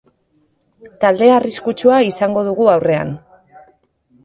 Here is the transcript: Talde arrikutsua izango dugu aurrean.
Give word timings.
Talde 1.05 1.27
arrikutsua 1.33 2.01
izango 2.07 2.45
dugu 2.51 2.69
aurrean. 2.79 3.15